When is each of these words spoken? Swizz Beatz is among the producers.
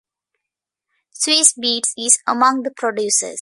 Swizz 1.13 1.53
Beatz 1.63 1.93
is 1.95 2.17
among 2.25 2.63
the 2.63 2.71
producers. 2.71 3.29